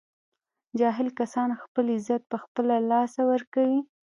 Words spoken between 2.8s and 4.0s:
له لاسه ور کوي